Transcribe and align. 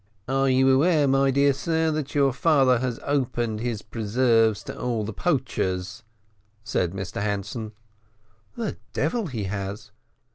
"Are 0.27 0.49
you 0.49 0.67
aware, 0.71 1.07
my 1.07 1.29
dear 1.29 1.53
sir, 1.53 1.91
that 1.91 2.15
your 2.15 2.33
father 2.33 2.79
has 2.79 2.99
opened 3.03 3.59
his 3.59 3.83
preserves 3.83 4.63
to 4.63 4.75
all 4.75 5.03
the 5.03 5.13
poachers?" 5.13 6.01
said 6.63 6.93
Mr 6.93 7.21
Hanson. 7.21 7.73
"The 8.57 8.77
devil 8.93 9.27
he 9.27 9.43
has!" 9.43 9.91